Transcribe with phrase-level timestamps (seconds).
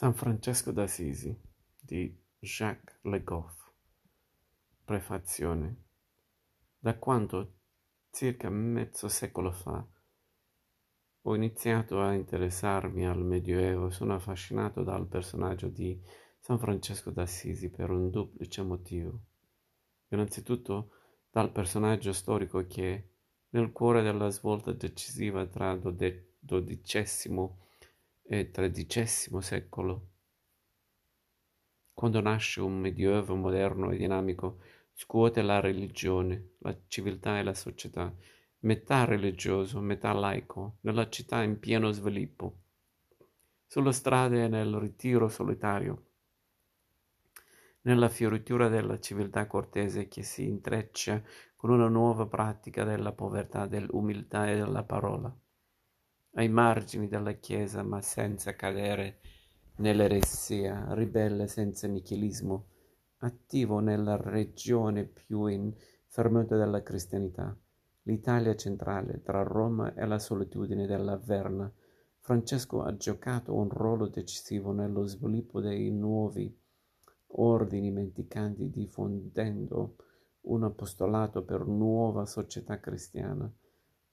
[0.00, 1.38] San Francesco d'Assisi
[1.78, 3.70] di Jacques Le Goff
[4.82, 5.76] Prefazione
[6.78, 7.56] Da quando,
[8.10, 9.86] circa mezzo secolo fa,
[11.20, 16.02] ho iniziato a interessarmi al Medioevo, sono affascinato dal personaggio di
[16.38, 19.20] San Francesco d'Assisi per un duplice motivo.
[20.08, 20.92] Innanzitutto
[21.30, 23.10] dal personaggio storico che,
[23.50, 27.68] nel cuore della svolta decisiva tra XII
[28.32, 30.08] e XIII secolo,
[31.92, 34.60] quando nasce un medioevo moderno e dinamico,
[34.92, 38.14] scuote la religione, la civiltà e la società,
[38.60, 42.58] metà religioso, metà laico, nella città in pieno sviluppo,
[43.66, 46.04] sulle strade e nel ritiro solitario,
[47.80, 51.20] nella fioritura della civiltà cortese che si intreccia
[51.56, 55.36] con una nuova pratica della povertà, dell'umiltà e della parola
[56.34, 59.20] ai margini della Chiesa, ma senza cadere
[59.76, 62.66] nell'eresia, ribelle senza nichilismo,
[63.18, 65.74] attivo nella regione più in
[66.06, 67.56] fermento della cristianità,
[68.02, 71.70] l'Italia centrale, tra Roma e la solitudine della Verna.
[72.20, 76.54] Francesco ha giocato un ruolo decisivo nello sviluppo dei nuovi
[77.32, 79.96] ordini mendicanti, diffondendo
[80.42, 83.50] un apostolato per nuova società cristiana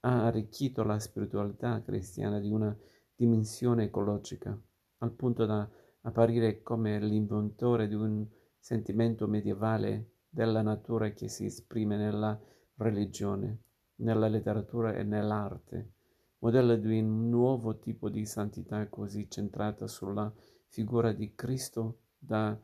[0.07, 2.75] ha arricchito la spiritualità cristiana di una
[3.13, 4.57] dimensione ecologica,
[4.99, 5.69] al punto da
[6.01, 8.25] apparire come l'inventore di un
[8.57, 12.39] sentimento medievale della natura che si esprime nella
[12.75, 13.63] religione,
[13.95, 15.91] nella letteratura e nell'arte,
[16.39, 20.33] modello di un nuovo tipo di santità così centrata sulla
[20.67, 22.57] figura di Cristo da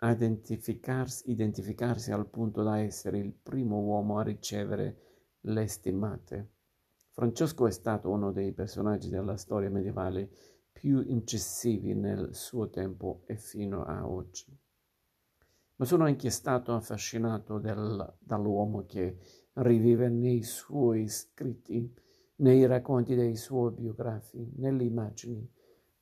[0.00, 4.96] identificarsi, identificarsi al punto da essere il primo uomo a ricevere
[5.40, 6.50] le stimate.
[7.18, 10.30] Francesco è stato uno dei personaggi della storia medievale
[10.70, 14.56] più incisivi nel suo tempo e fino a oggi.
[15.74, 19.18] Ma sono anche stato affascinato del, dall'uomo che
[19.54, 21.92] rivive nei suoi scritti,
[22.36, 25.44] nei racconti dei suoi biografi, nelle immagini,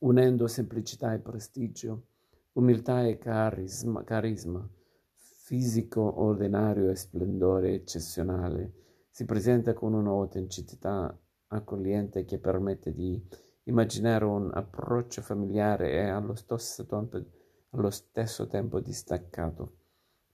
[0.01, 2.09] unendo semplicità e prestigio,
[2.53, 4.69] umiltà e carisma, carisma
[5.15, 8.85] fisico ordinario e splendore eccezionale
[9.17, 13.19] si presenta con un'autenticità accogliente che permette di
[13.63, 17.25] immaginare un approccio familiare e allo stesso tempo,
[17.71, 19.77] allo stesso tempo distaccato.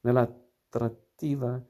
[0.00, 0.28] Nella
[0.68, 1.64] trattiva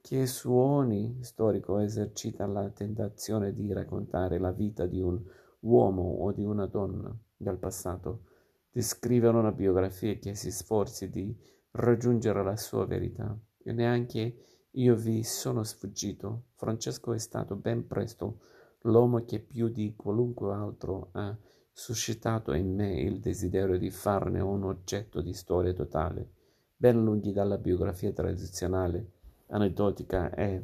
[0.00, 5.22] che su ogni storico esercita la tentazione di raccontare la vita di un
[5.60, 8.24] uomo o di una donna del passato,
[8.72, 11.32] di scrivere una biografia che si sforzi di
[11.70, 14.40] raggiungere la sua verità e neanche
[14.76, 16.48] io vi sono sfuggito.
[16.54, 18.40] Francesco è stato ben presto
[18.82, 21.36] l'uomo che più di qualunque altro ha
[21.72, 26.30] suscitato in me il desiderio di farne un oggetto di storia totale,
[26.76, 29.12] ben lunghi dalla biografia tradizionale,
[29.48, 30.62] aneddotica e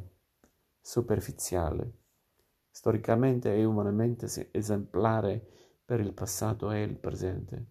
[0.79, 2.01] superficiale.
[2.69, 5.45] Storicamente e umanamente esemplare
[5.85, 7.65] per il passato e il presente.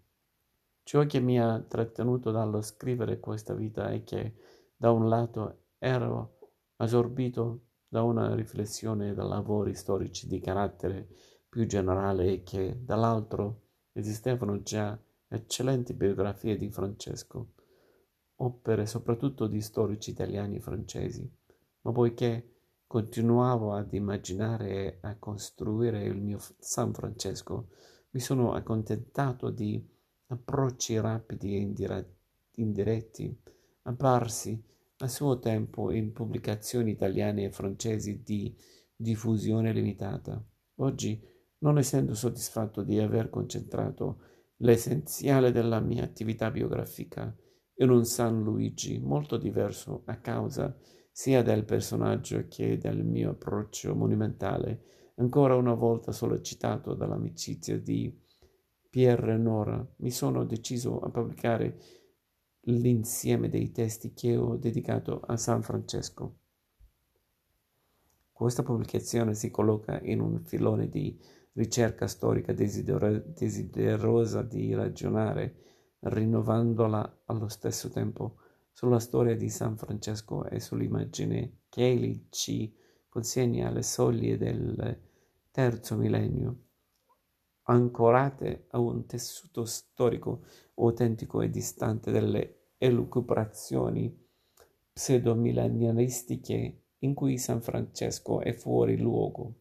[0.82, 4.34] Ciò che mi ha trattenuto dallo scrivere questa vita è che,
[4.76, 6.38] da un lato, ero
[6.76, 11.08] assorbito da una riflessione da lavori storici di carattere
[11.48, 17.54] più generale e che, dall'altro, esistevano già eccellenti biografie di Francesco,
[18.36, 21.28] opere soprattutto di storici italiani e francesi,
[21.80, 22.50] ma poiché
[22.86, 27.70] continuavo ad immaginare e a costruire il mio San Francesco,
[28.10, 29.84] mi sono accontentato di
[30.28, 32.04] approcci rapidi e
[32.54, 33.42] indiretti,
[33.82, 34.70] apparsi
[35.02, 38.54] a suo tempo in pubblicazioni italiane e francesi di
[38.94, 40.42] diffusione limitata.
[40.76, 41.20] Oggi,
[41.58, 44.20] non essendo soddisfatto di aver concentrato
[44.58, 47.36] l'essenziale della mia attività biografica
[47.74, 50.76] in un San Luigi molto diverso a causa
[51.10, 54.82] sia del personaggio che del mio approccio monumentale,
[55.16, 58.16] ancora una volta sollecitato dall'amicizia di
[58.88, 62.01] Pierre Nora, mi sono deciso a pubblicare
[62.66, 66.36] l'insieme dei testi che ho dedicato a San Francesco.
[68.30, 71.18] Questa pubblicazione si colloca in un filone di
[71.52, 75.56] ricerca storica desiderosa di ragionare,
[76.00, 78.36] rinnovandola allo stesso tempo,
[78.72, 82.74] sulla storia di San Francesco e sull'immagine che egli ci
[83.08, 84.98] consegna alle soglie del
[85.50, 86.56] terzo millennio,
[87.72, 94.14] ancorate a un tessuto storico autentico e distante dalle elucubrazioni
[94.92, 99.54] pseudomillenaristiche in cui San Francesco è fuori luogo.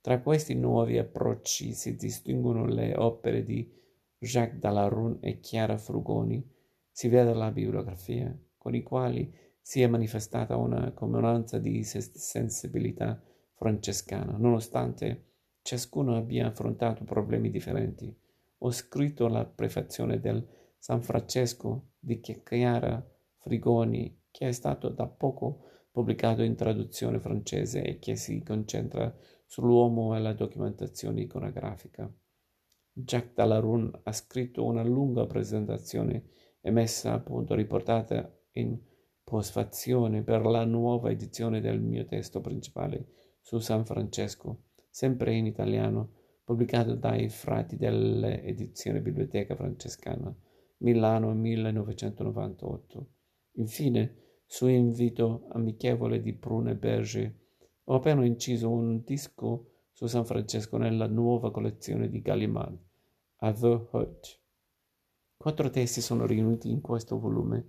[0.00, 3.70] Tra questi nuovi approcci si distinguono le opere di
[4.18, 6.44] Jacques Dalarun e Chiara Frugoni,
[6.90, 13.22] si vede la bibliografia, con i quali si è manifestata una comunanza di sensibilità
[13.54, 15.31] francescana, nonostante
[15.62, 18.14] ciascuno abbia affrontato problemi differenti.
[18.58, 20.46] Ho scritto la prefazione del
[20.78, 23.04] San Francesco di Chiara
[23.38, 29.14] Frigoni, che è stato da poco pubblicato in traduzione francese e che si concentra
[29.46, 32.12] sull'uomo e la documentazione iconografica.
[32.94, 36.30] Jacques Dalarun ha scritto una lunga presentazione
[36.60, 38.78] emessa appunto riportata in
[39.22, 43.06] postfazione per la nuova edizione del mio testo principale
[43.40, 46.10] su San Francesco, sempre in italiano,
[46.44, 50.32] pubblicato dai frati dell'edizione Biblioteca Francescana,
[50.78, 53.08] Milano 1998.
[53.52, 57.34] Infine, su invito amichevole di Prune Berger,
[57.84, 62.78] ho appena inciso un disco su San Francesco nella nuova collezione di Gallimard,
[63.36, 64.40] Aveu Hut.
[65.38, 67.66] Quattro testi sono riuniti in questo volume.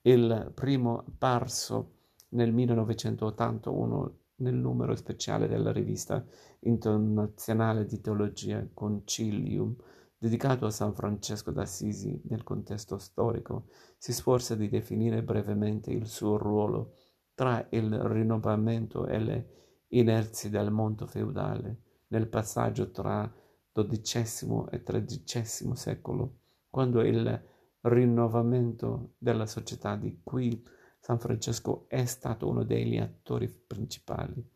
[0.00, 1.96] Il primo apparso
[2.30, 6.24] nel 1981 nel numero speciale della rivista
[6.60, 9.74] internazionale di teologia Concilium,
[10.18, 16.36] dedicato a San Francesco d'Assisi nel contesto storico, si sforza di definire brevemente il suo
[16.36, 16.96] ruolo
[17.34, 19.46] tra il rinnovamento e le
[19.88, 23.32] inerzie del mondo feudale, nel passaggio tra
[23.72, 26.36] XII e XIII secolo,
[26.68, 27.42] quando il
[27.82, 30.62] rinnovamento della società di cui
[31.04, 34.48] San Francesco è stato uno degli attori principali.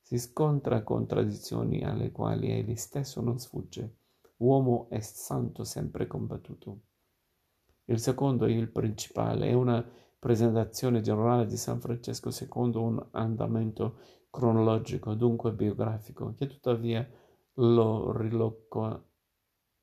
[0.00, 3.96] Si scontra con tradizioni alle quali egli stesso non sfugge,
[4.38, 6.80] uomo e santo sempre combattuto.
[7.84, 9.86] Il secondo, il principale, è una
[10.18, 13.98] presentazione generale di San Francesco secondo un andamento
[14.30, 17.06] cronologico, dunque biografico, che tuttavia
[17.56, 19.04] lo riloca,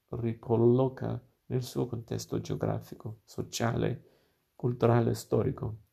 [0.07, 4.05] ricolloca nel suo contesto geografico, sociale,
[4.55, 5.89] culturale e storico.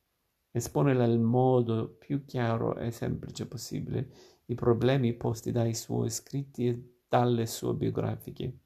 [0.50, 4.10] Espone nel modo più chiaro e semplice possibile
[4.46, 8.58] i problemi posti dai suoi scritti e dalle sue biografie,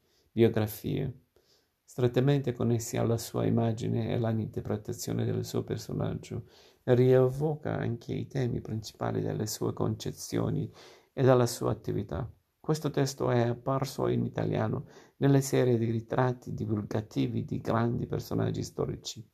[1.85, 6.45] strettamente connessi alla sua immagine e all'interpretazione del suo personaggio,
[6.85, 10.71] rievoca anche i temi principali delle sue concezioni
[11.13, 12.29] e della sua attività.
[12.59, 14.87] Questo testo è apparso in italiano
[15.17, 19.25] nelle serie di ritratti divulgativi di grandi personaggi storici,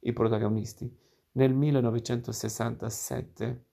[0.00, 1.04] i protagonisti,
[1.36, 3.64] nel 1967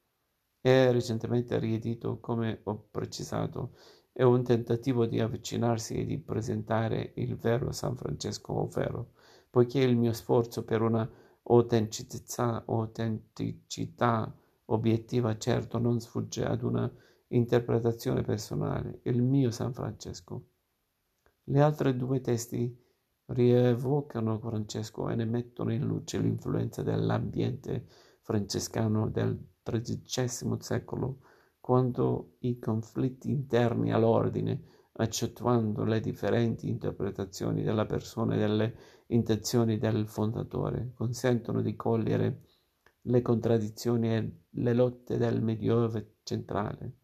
[0.61, 3.75] e recentemente riedito, come ho precisato,
[4.11, 9.13] è un tentativo di avvicinarsi e di presentare il vero San Francesco ovvero,
[9.49, 11.09] poiché il mio sforzo per una
[11.43, 14.33] autenticità, autenticità
[14.65, 16.89] obiettiva certo non sfugge ad una
[17.27, 20.47] interpretazione personale, il mio San Francesco.
[21.45, 22.82] Le altre due testi
[23.33, 27.85] rievocano Francesco e ne mettono in luce l'influenza dell'ambiente
[28.21, 31.19] francescano del XIII secolo
[31.59, 34.63] quando i conflitti interni all'ordine,
[34.93, 38.75] accentuando le differenti interpretazioni della persona e delle
[39.07, 42.41] intenzioni del fondatore, consentono di cogliere
[43.03, 46.97] le contraddizioni e le lotte del Medioevo centrale.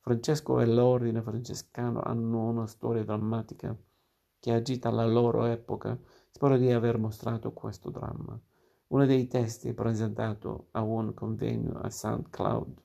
[0.00, 3.76] Francesco e l'ordine francescano hanno una storia drammatica
[4.38, 5.98] che agita la loro epoca.
[6.30, 8.40] Spero di aver mostrato questo dramma.
[8.88, 12.28] Uno dei testi presentato a un convegno a St.
[12.30, 12.80] Cloud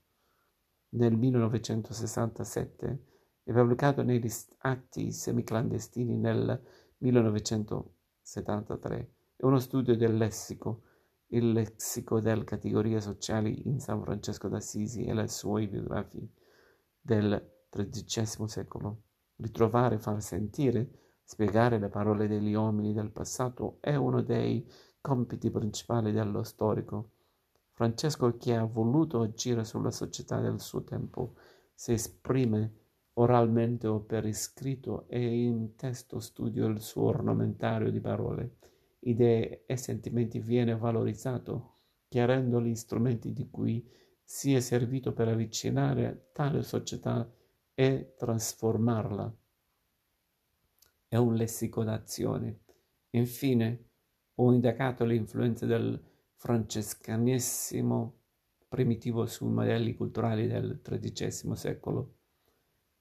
[0.90, 3.06] nel 1967
[3.44, 6.62] e pubblicato negli Atti semiclandestini nel
[6.98, 9.14] 1973.
[9.36, 10.82] È uno studio del lessico,
[11.28, 16.28] il lessico delle categorie sociali in San Francesco d'Assisi e le sue biografie
[17.00, 19.04] del XIII secolo.
[19.38, 24.70] Ritrovare, far sentire, spiegare le parole degli uomini del passato è uno dei
[25.02, 27.10] compiti principali dello storico
[27.76, 31.34] Francesco che ha voluto agire sulla società del suo tempo
[31.74, 32.82] si esprime
[33.14, 38.58] oralmente o per iscritto e in testo studio il suo ornamentario di parole,
[39.00, 41.78] idee e sentimenti viene valorizzato,
[42.08, 43.84] chiarendo gli strumenti di cui
[44.24, 47.28] si è servito per avvicinare tale società
[47.74, 49.36] e trasformarla.
[51.14, 52.62] È un lessico d'azione.
[53.12, 53.90] Infine,
[54.34, 56.04] ho indicato l'influenza del
[56.38, 58.22] francescanesimo
[58.68, 62.16] primitivo sui modelli culturali del XIII secolo,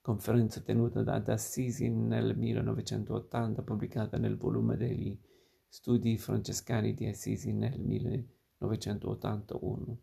[0.02, 5.18] conferenza tenuta da Assisi nel 1980, pubblicata nel volume degli
[5.66, 10.00] Studi francescani di Assisi nel 1981.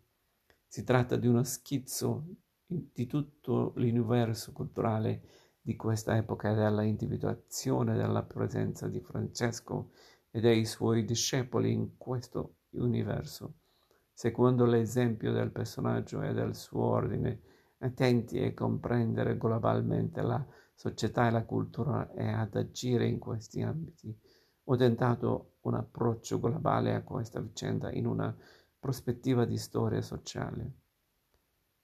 [0.66, 2.26] Si tratta di uno schizzo
[2.66, 5.22] di tutto l'universo culturale
[5.62, 9.90] di questa epoca e della individuazione della presenza di Francesco
[10.30, 13.54] e dei suoi discepoli in questo universo,
[14.12, 17.40] seguendo l'esempio del personaggio e del suo ordine,
[17.78, 24.16] attenti a comprendere globalmente la società e la cultura e ad agire in questi ambiti.
[24.64, 28.34] Ho tentato un approccio globale a questa vicenda in una
[28.78, 30.72] prospettiva di storia sociale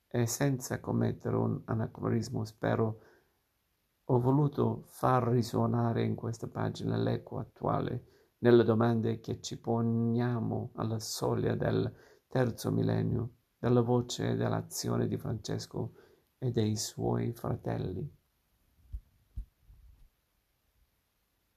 [0.08, 3.00] e senza commettere un anacronismo spero
[4.08, 11.00] ho voluto far risuonare in questa pagina l'eco attuale nelle domande che ci poniamo alla
[11.00, 11.92] soglia del
[12.28, 15.94] terzo millennio, della voce e dell'azione di Francesco
[16.38, 18.15] e dei suoi fratelli.